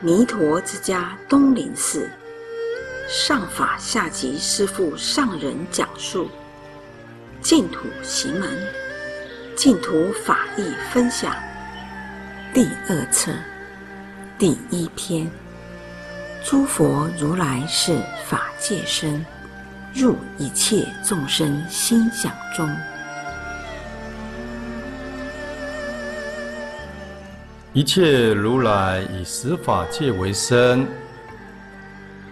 [0.00, 2.06] 弥陀之家东林寺
[3.08, 6.28] 上法下集师父上人讲述
[7.40, 8.50] 净土行门
[9.56, 11.34] 净土法义分享
[12.52, 13.32] 第二册
[14.38, 15.30] 第一篇：
[16.44, 19.24] 诸佛如来是法界身，
[19.94, 22.68] 入一切众生心想中。
[27.76, 30.88] 一切如来以十法界为身，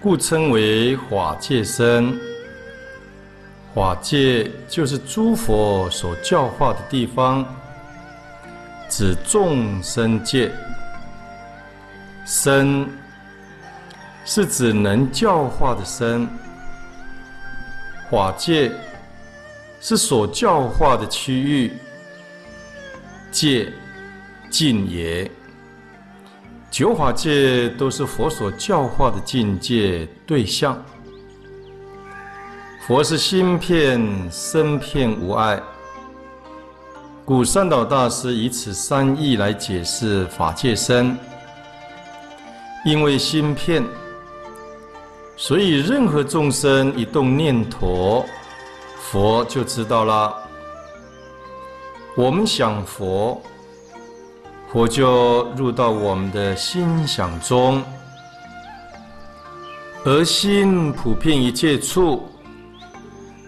[0.00, 2.16] 故称为法界身。
[3.74, 7.44] 法界就是诸佛所教化的地方，
[8.88, 10.48] 指众生界。
[12.24, 12.88] 身
[14.24, 16.24] 是指能教化的身，
[18.08, 18.70] 法界
[19.80, 21.72] 是所教化的区域，
[23.32, 23.72] 界。
[24.52, 25.28] 境也，
[26.70, 30.78] 九法界都是佛所教化的境界对象。
[32.86, 35.58] 佛是心片身片无碍，
[37.24, 41.16] 故三岛大师以此三义来解释法界身。
[42.84, 43.82] 因为心片，
[45.34, 48.26] 所以任何众生一动念头，
[49.00, 50.36] 佛就知道了。
[52.14, 53.42] 我们想佛。
[54.72, 57.82] 佛就入到我们的心想中，
[60.02, 62.26] 而心普遍一切处，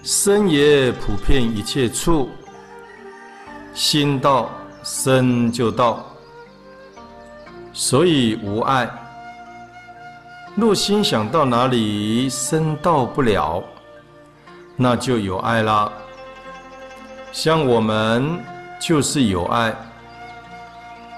[0.03, 2.29] 身也普遍一切处。
[3.73, 4.51] 心到，
[4.83, 6.05] 身就到，
[7.73, 8.87] 所以无碍。
[10.55, 13.65] 若心想到哪里，身到不了，
[14.77, 15.91] 那就有爱啦。
[17.33, 18.39] 像我们
[18.79, 19.75] 就是有爱。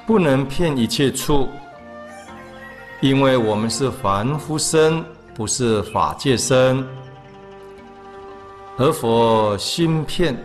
[0.07, 1.49] 不能骗一切处，
[3.01, 5.05] 因为我们是凡夫身，
[5.35, 6.87] 不是法界身。
[8.79, 10.37] 而佛心骗，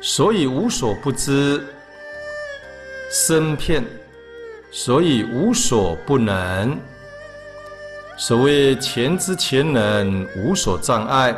[0.00, 1.60] 所以无所不知；
[3.10, 3.84] 身骗，
[4.70, 6.78] 所以无所不能。
[8.16, 11.36] 所谓前知前能，无所障碍。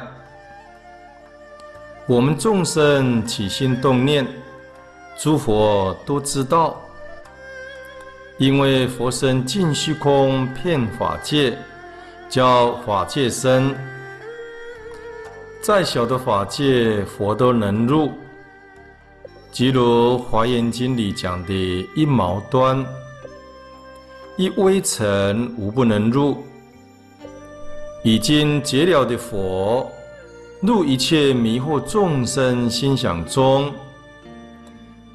[2.06, 4.24] 我们众生起心动念，
[5.18, 6.80] 诸佛都知道。
[8.42, 11.56] 因为佛身尽虚空遍法界，
[12.28, 13.72] 叫法界身。
[15.60, 18.10] 再小的法界，佛都能入。
[19.52, 22.84] 即如《华严经》里讲的一毛端，
[24.36, 26.44] 一微尘无不能入。
[28.02, 29.88] 已经结了的佛，
[30.60, 33.72] 入一切迷惑众生心想中，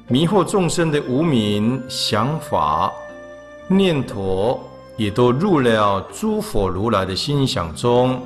[0.06, 2.90] 迷惑众生的无明想法。
[3.70, 4.58] 念头
[4.96, 8.18] 也都入了诸佛如来的心想中，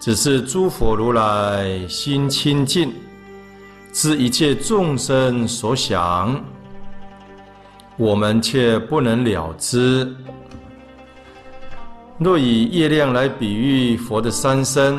[0.00, 2.92] 只是诸佛如来心清净，
[3.92, 6.44] 知一切众生所想，
[7.96, 10.12] 我们却不能了知。
[12.18, 14.98] 若以月亮来比喻佛的三身，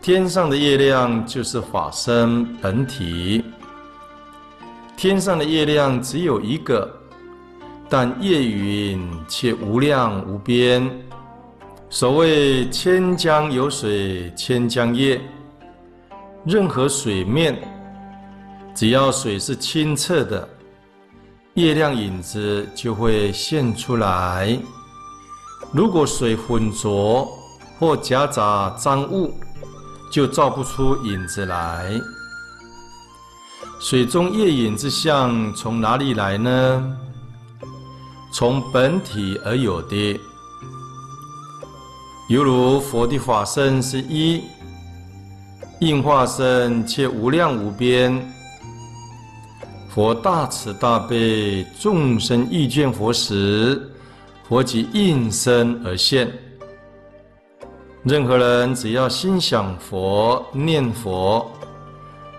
[0.00, 3.44] 天上的月亮就是法身本体，
[4.96, 6.96] 天上的月亮只有一个。
[7.90, 10.88] 但夜云却无量无边。
[11.88, 15.20] 所谓千江有水千江月，
[16.46, 17.60] 任何水面，
[18.76, 20.48] 只要水是清澈的，
[21.54, 24.56] 月亮影子就会现出来。
[25.72, 27.28] 如果水浑浊
[27.76, 29.34] 或夹杂脏物，
[30.12, 32.00] 就照不出影子来。
[33.80, 36.96] 水中月影之相从哪里来呢？
[38.32, 40.20] 从本体而有的，
[42.28, 44.42] 犹如佛的法身是一，
[45.80, 48.16] 应化身且无量无边。
[49.92, 53.90] 佛大慈大悲，众生遇见佛时，
[54.48, 56.30] 佛即应身而现。
[58.04, 61.50] 任何人只要心想佛、念佛，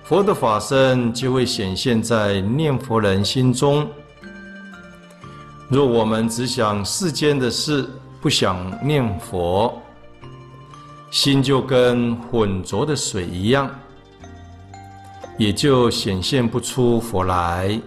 [0.06, 3.86] 佛的法身就会显现在念佛人心中。
[5.72, 7.90] 若我们只想世间的事，
[8.20, 9.82] 不想念佛，
[11.10, 13.74] 心就跟浑浊的水一样，
[15.38, 17.80] 也就显现不出佛来。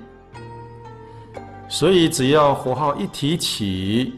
[1.69, 4.15] 所以，只要佛号一提起，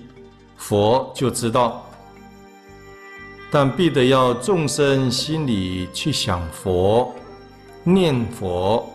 [0.56, 1.84] 佛就知道。
[3.50, 7.12] 但必得要众生心里去想佛、
[7.82, 8.88] 念佛，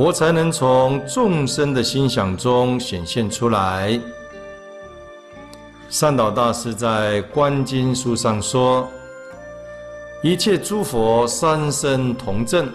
[0.00, 4.00] 佛才能从众生的心想中显现出来。
[5.90, 8.88] 善导大师在《观经》书上说
[10.24, 12.66] ：“一切诸佛三身同证，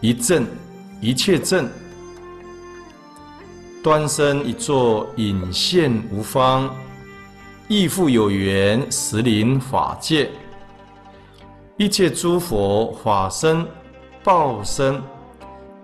[0.00, 0.44] 一证
[1.00, 1.68] 一切证。
[3.80, 6.68] 端身一座隐现无方，
[7.68, 10.28] 亦复有缘实临法界。
[11.76, 13.64] 一切诸佛法身、
[14.24, 15.00] 报身、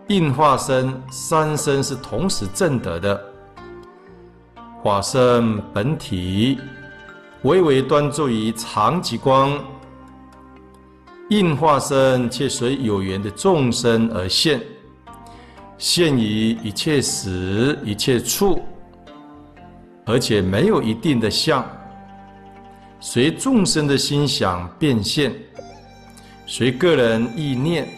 [0.09, 3.21] 应化身三身是同时证得的。”
[4.85, 6.61] 法身本体
[7.43, 9.59] 巍巍端坐于常寂光，
[11.29, 14.61] 应化身却随有缘的众生而现，
[15.77, 18.63] 现于一切时一切处，
[20.05, 21.69] 而且没有一定的相，
[23.01, 25.35] 随众生的心想变现，
[26.47, 27.89] 随个人意念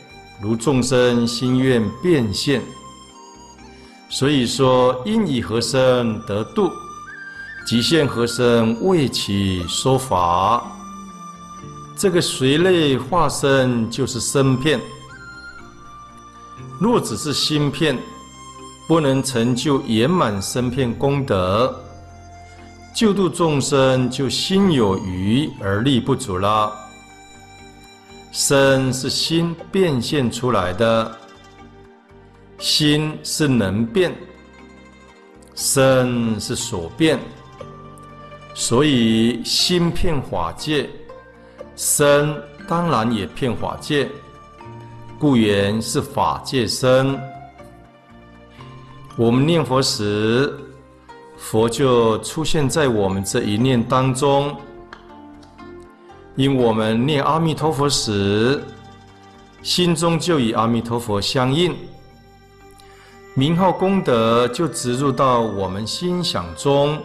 [0.40, 2.62] 如众生心愿变现。
[4.08, 6.70] 所以说，应以何身得度，
[7.66, 10.64] 即现何身为其说法。
[11.96, 14.80] 这个随类化身就是身片。
[16.80, 17.98] 若只是心片，
[18.86, 21.78] 不能成就圆满身片功德，
[22.94, 26.72] 救度众生就心有余而力不足了。
[28.30, 31.16] 身是心变现出来的。
[32.58, 34.12] 心是能变，
[35.54, 37.16] 身是所变，
[38.52, 40.90] 所以心骗法界，
[41.76, 42.34] 身
[42.66, 44.08] 当然也骗法界，
[45.20, 47.16] 故言是法界身。
[49.16, 50.52] 我们念佛时，
[51.36, 54.56] 佛就出现在我们这一念当中，
[56.38, 58.62] 因我们念阿弥陀佛时，
[59.60, 61.74] 心中就与阿弥陀佛相应。
[63.34, 66.96] 名号功德就植入到我们心想中，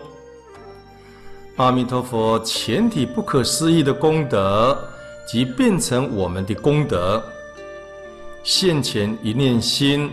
[1.55, 4.77] 阿弥陀佛全体不可思议的功德，
[5.27, 7.23] 即变成我们的功德。
[8.43, 10.11] 现前一念心，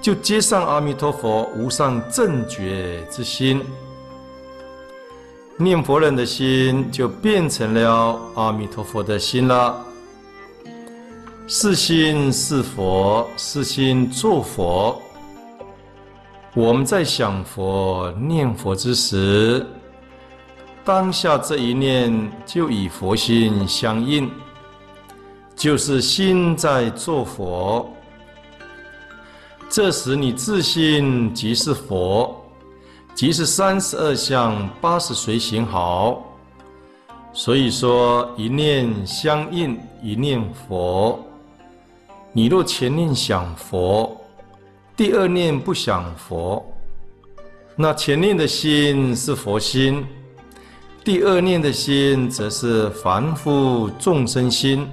[0.00, 3.64] 就接上阿弥陀佛无上正觉之心，
[5.60, 9.84] 念佛人的心就变成了阿弥陀佛的心了。
[11.48, 15.02] 是心是佛，是心作佛。
[16.54, 19.66] 我们在想佛、念佛之时，
[20.84, 24.30] 当下这一念就与佛心相应，
[25.56, 27.92] 就是心在作佛。
[29.68, 32.37] 这时你自心即是佛，
[33.18, 36.24] 即是三十二相八十随行好。
[37.32, 41.18] 所以说一念相应，一念佛。
[42.32, 44.16] 你若前念想佛。
[44.96, 46.64] 第二念不想佛，
[47.74, 50.06] 那前念的心是佛心，
[51.02, 54.88] 第二念的心则是凡夫众生心。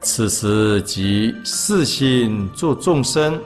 [0.00, 3.40] 此时即是心作众生，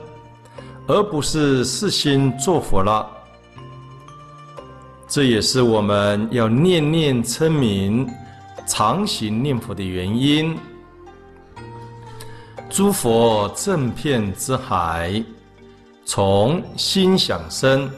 [0.87, 3.07] 而不是四心作佛了。
[5.07, 8.05] 这也是我们要念念称名、
[8.67, 10.57] 常行念佛的原因。
[12.69, 15.23] 诸佛正遍之海，
[16.03, 17.89] 从心想生，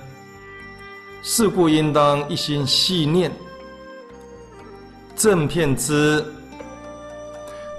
[1.24, 3.31] 是故应当一心系念。
[5.16, 6.24] 正遍之，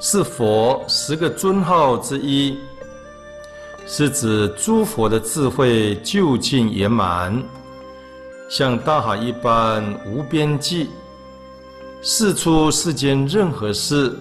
[0.00, 2.58] 是佛十个尊号之一，
[3.86, 7.40] 是指诸佛的智慧究竟圆满，
[8.50, 10.90] 像大海一般无边际，
[12.02, 14.18] 释出世间任何事。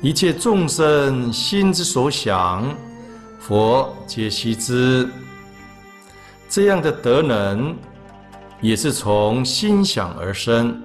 [0.00, 2.74] 一切众生心之所想，
[3.38, 5.06] 佛皆悉知。
[6.48, 7.76] 这样的德能，
[8.62, 10.82] 也是从心想而生。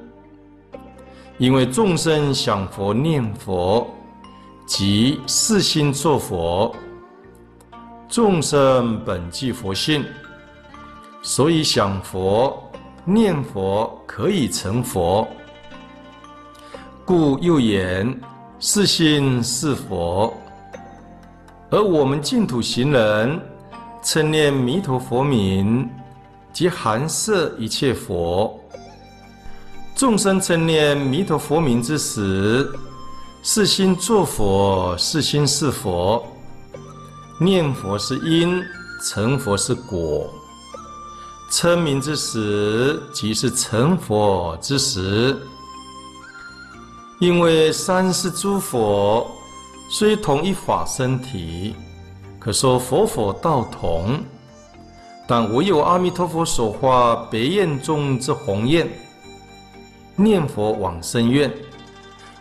[1.38, 3.90] 因为众生想佛念佛，
[4.68, 6.76] 即是心作佛。
[8.10, 10.04] 众生本具佛性，
[11.24, 12.72] 所以想佛
[13.04, 15.28] 念佛可以成佛。
[17.04, 18.16] 故又言。
[18.66, 20.34] 是心是佛，
[21.70, 23.38] 而我们净土行人
[24.02, 25.90] 称念弥陀佛名，
[26.54, 28.58] 即含摄一切佛。
[29.98, 32.72] 众生称念弥陀佛名之时，
[33.42, 36.26] 是心作佛，是心是佛。
[37.38, 38.64] 念佛是因，
[39.04, 40.34] 成佛是果。
[41.50, 45.38] 称名之时，即是成佛之时。
[47.20, 49.30] 因为三世诸佛
[49.90, 51.74] 虽同一法身体，
[52.40, 54.20] 可说佛佛道同，
[55.28, 58.90] 但唯有阿弥陀佛所化别愿中之宏愿，
[60.16, 61.50] 念佛往生愿，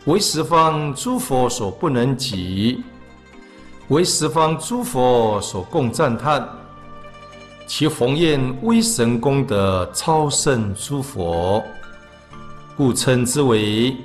[0.07, 2.83] 为十方诸佛所不能及，
[3.89, 6.49] 为十方诸佛所共赞叹。
[7.75, 11.65] 其宏愿威神功德超胜诸佛，
[12.77, 13.97] 故称之为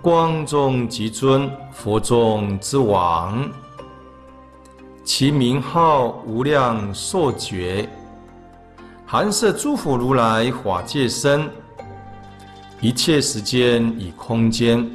[0.00, 3.50] 光中极尊，佛中之王。
[5.02, 7.88] 其名号无量寿觉，
[9.04, 11.50] 含摄诸佛如来法界身，
[12.80, 14.88] 一切时间与空间，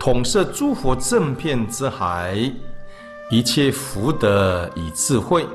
[0.00, 2.50] 统摄诸佛正遍之海，
[3.30, 5.46] 一切福德与智慧，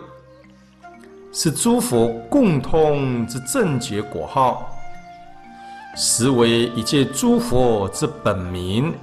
[1.35, 4.71] 是诸佛共通之正觉果号，
[5.97, 8.93] 实为一切诸佛之本名，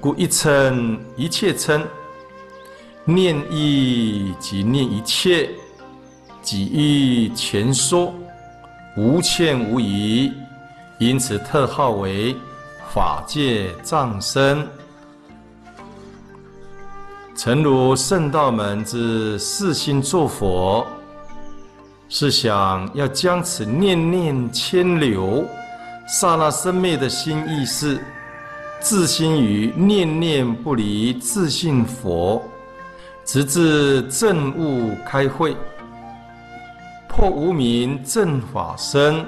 [0.00, 1.84] 故一称一切称。
[3.04, 5.50] 念一即念一切，
[6.40, 8.14] 即一全说，
[8.96, 10.32] 无欠无疑，
[10.98, 12.36] 因此特号为
[12.94, 14.64] 法界藏身。
[17.34, 20.86] 诚如圣道门之四心作佛，
[22.08, 25.44] 是想要将此念念牵流、
[26.06, 28.00] 刹那生灭的心意识，
[28.80, 32.42] 自心于念念不离自性佛。
[33.24, 35.54] 直至证悟开慧，
[37.06, 39.22] 破无明正法身，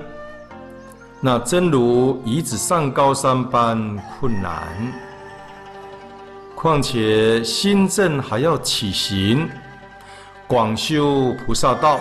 [1.21, 4.67] 那真如已子上高山般困难。
[6.55, 9.47] 况且心正还要起行，
[10.47, 12.01] 广修菩萨道，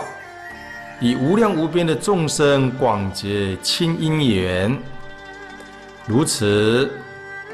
[1.02, 4.78] 以无量无边的众生广结亲因缘，
[6.06, 6.92] 如此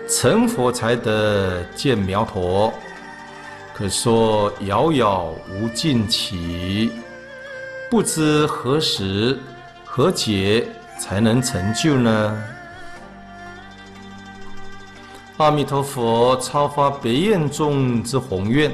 [0.09, 2.73] 成佛才得见苗头。
[3.73, 6.91] 可说遥遥无尽期，
[7.91, 9.37] 不知何时
[9.83, 12.43] 何劫才能成就呢？
[15.37, 18.71] 阿弥陀佛超发别愿中之宏愿，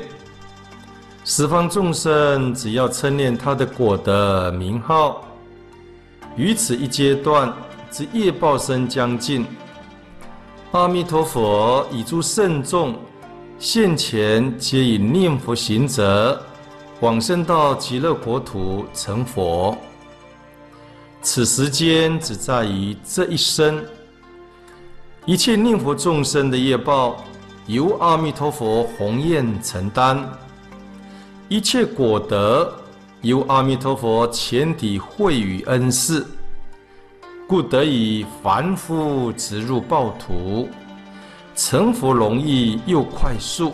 [1.34, 5.26] 十方众生只要称念他的果德名号，
[6.36, 7.54] 于此一阶段
[7.90, 9.46] 之业报身将尽，
[10.74, 12.94] 阿弥陀佛以诸圣众。
[13.58, 16.44] 现前皆以念佛行者
[17.00, 19.78] 往生到极乐国土成佛。
[21.22, 23.82] 此时间只在于这一生，
[25.26, 27.24] 一切念佛众生的业报
[27.68, 30.30] 由阿弥陀佛宏愿承担，
[31.52, 32.74] 一切果德
[33.24, 36.26] 由阿弥陀佛全体惠予恩赐，
[37.46, 40.70] 故得以凡夫直入报土。
[41.54, 43.74] 成佛容易又快速，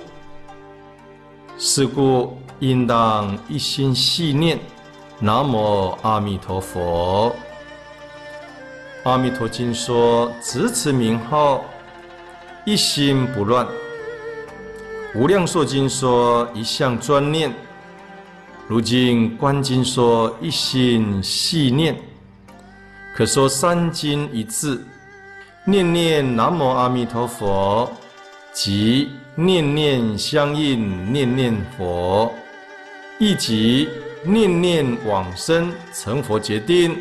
[1.60, 4.60] 是故应当一心系念
[5.19, 7.31] 南无阿弥陀佛。
[9.03, 11.63] 阿弥陀经说：执持名号，
[12.65, 13.67] 一心不乱。
[15.13, 17.53] 无量寿经说：一向专念。
[18.67, 21.95] 如今观经说：一心系念。
[23.15, 24.86] 可说三经一字。
[25.65, 27.91] 念念南无阿弥陀佛，
[28.53, 32.33] 即念念相应念念佛，
[33.19, 33.88] 亦即
[34.24, 36.95] 念念往生成佛决定。